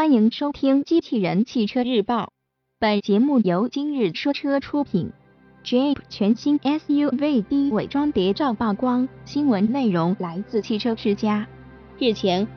[0.00, 2.22] 欢迎收听《机器人汽车日报》，
[2.78, 5.12] 本节目由今日说车出品。
[5.62, 11.46] Jeep 全新 SUV 低伪装谍照曝光，新闻内容来自汽车之家。
[11.98, 12.48] 日前，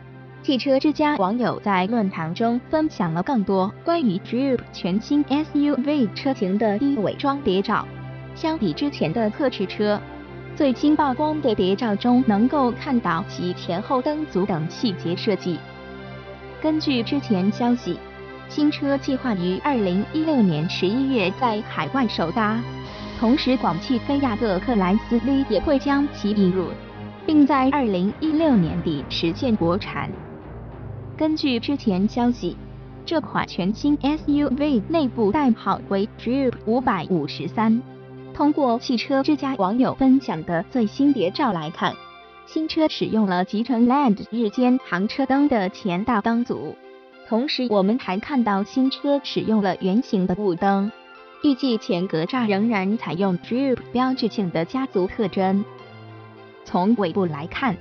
[0.42, 7.86] 汽车之家网友在论坛中分享了更多关于 Jeep 全新 SUV 车型的低伪装谍照。
[8.36, 10.02] 相比之前的特仕车，
[10.55, 15.60] 最新曝光的谍照中能够看到其前后灯组等细节设计。
[16.64, 18.00] 根据之前消息，
[18.48, 22.57] 新车计划于二零一六年十一月在海外首搭，
[23.19, 26.69] 同时广汽菲亚特克莱斯勒也会将其引入，
[27.25, 30.10] 并在二零一六年底实现国产。
[31.18, 32.55] 根据之前消息，
[33.05, 37.81] 这款全新 SUV 内部代号为 Jeep 五百五十三。
[38.33, 41.94] 通过汽车之家网友分享的最新谍照来看，
[42.45, 46.75] 新车使用了集成 LED 日间行车灯的前大灯组，
[47.28, 50.92] 同时我们还看到新车使用了圆形的雾灯。
[51.42, 55.66] 预计前格栅仍然采用 Jeep 标志性的家族特征。
[56.64, 57.75] 从尾部来看，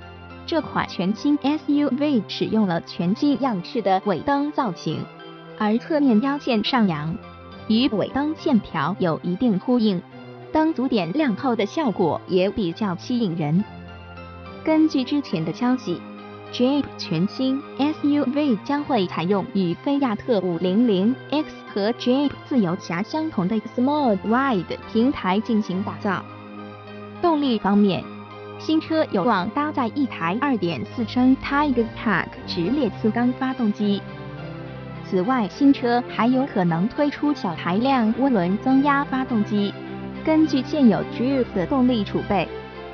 [0.46, 5.04] 这款全新 SUV 使用了全新样式的尾灯造型，
[5.58, 7.16] 而侧面腰线上扬，
[7.68, 10.00] 与尾灯线条有一定呼应。
[10.52, 13.64] 灯组点亮后的效果也比较吸引人。
[14.64, 16.00] 根据之前的消息
[16.52, 26.24] ，Jeep 全新 SUV 将会采用与菲亚特 500X 和 Jeep 自由侠相同的 Small Wide 平台进行打造。
[27.20, 28.04] 动力方面，
[28.60, 34.00] 新车有望搭载一台2.4升 Tiger Pack 直列四缸发动机。
[35.04, 39.74] 此外，新车还有可能推出小排量涡轮增压发动机。
[40.24, 42.46] 根据现有 Jeep 的动力储备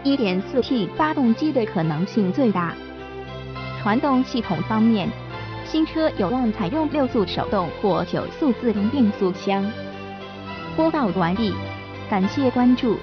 [0.04, 2.74] ，1.4T 发动机的可能性最大。
[3.82, 5.08] 传动系统方面，
[5.64, 9.64] 新车有望采用六速手动或九速自动变速箱。
[10.76, 11.52] 播报完毕，
[12.08, 12.96] 感谢关注。